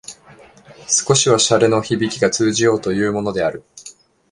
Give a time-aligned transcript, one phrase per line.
[0.87, 3.63] 少しは洒落のひびきが通じようというものである